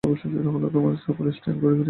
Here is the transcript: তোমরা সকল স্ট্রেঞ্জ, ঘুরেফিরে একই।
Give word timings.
তোমরা 0.03 0.95
সকল 1.07 1.25
স্ট্রেঞ্জ, 1.31 1.57
ঘুরেফিরে 1.61 1.69
একই। 1.69 1.79